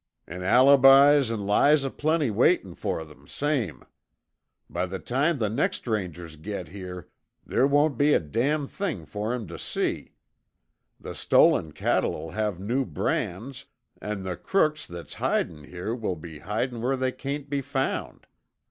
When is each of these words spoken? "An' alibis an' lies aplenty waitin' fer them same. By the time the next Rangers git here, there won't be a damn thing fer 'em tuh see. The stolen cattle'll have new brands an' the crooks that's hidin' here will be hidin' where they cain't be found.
"An' 0.25 0.41
alibis 0.41 1.29
an' 1.31 1.45
lies 1.45 1.83
aplenty 1.83 2.31
waitin' 2.31 2.73
fer 2.73 3.03
them 3.05 3.27
same. 3.27 3.83
By 4.67 4.87
the 4.87 4.97
time 4.97 5.37
the 5.37 5.47
next 5.47 5.85
Rangers 5.85 6.37
git 6.37 6.69
here, 6.69 7.09
there 7.45 7.67
won't 7.67 7.99
be 7.99 8.15
a 8.15 8.19
damn 8.19 8.65
thing 8.65 9.05
fer 9.05 9.35
'em 9.35 9.47
tuh 9.47 9.59
see. 9.59 10.15
The 10.99 11.13
stolen 11.13 11.71
cattle'll 11.71 12.31
have 12.31 12.59
new 12.59 12.83
brands 12.83 13.65
an' 14.01 14.23
the 14.23 14.35
crooks 14.35 14.87
that's 14.87 15.13
hidin' 15.17 15.65
here 15.65 15.93
will 15.93 16.15
be 16.15 16.39
hidin' 16.39 16.81
where 16.81 16.97
they 16.97 17.11
cain't 17.11 17.47
be 17.47 17.61
found. 17.61 18.25